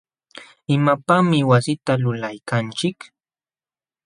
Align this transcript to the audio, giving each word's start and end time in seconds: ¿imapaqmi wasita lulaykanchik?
¿imapaqmi 0.75 1.39
wasita 1.49 1.91
lulaykanchik? 2.01 2.97